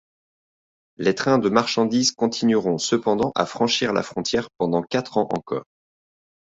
[0.97, 5.65] Les trains de marchandises continueront cependant à franchir la frontière pendant quatre ans encore.